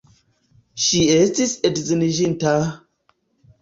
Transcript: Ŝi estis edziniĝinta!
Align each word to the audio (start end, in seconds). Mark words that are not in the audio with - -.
Ŝi 0.85 1.03
estis 1.19 1.55
edziniĝinta! 1.71 2.59